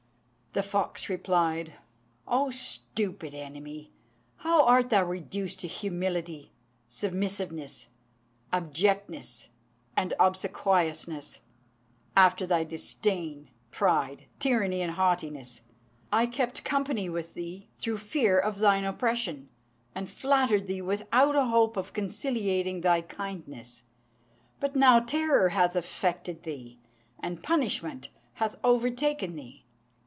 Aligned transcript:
The 0.53 0.63
fox 0.63 1.07
replied, 1.07 1.75
"O 2.27 2.51
stupid 2.51 3.33
enemy, 3.33 3.93
how 4.35 4.65
art 4.65 4.89
thou 4.89 5.05
reduced 5.05 5.61
to 5.61 5.67
humility, 5.69 6.51
submissiveness, 6.89 7.87
abjectness, 8.51 9.47
and 9.95 10.13
obsequiousness, 10.19 11.39
after 12.17 12.45
thy 12.45 12.65
disdain, 12.65 13.49
pride, 13.71 14.25
tyranny, 14.39 14.81
and 14.81 14.95
haughtiness! 14.95 15.61
I 16.11 16.25
kept 16.25 16.65
company 16.65 17.07
with 17.07 17.33
thee 17.33 17.69
through 17.77 17.99
fear 17.99 18.37
of 18.37 18.59
thine 18.59 18.83
oppression, 18.83 19.47
and 19.95 20.11
flattered 20.11 20.67
thee 20.67 20.81
without 20.81 21.37
a 21.37 21.45
hope 21.45 21.77
of 21.77 21.93
conciliating 21.93 22.81
thy 22.81 22.99
kindness; 23.03 23.83
but 24.59 24.75
now 24.75 24.99
terror 24.99 25.47
hath 25.47 25.77
affected 25.77 26.43
thee, 26.43 26.77
and 27.21 27.41
punishment 27.41 28.09
hath 28.33 28.57
overtaken 28.65 29.37
thee." 29.37 29.63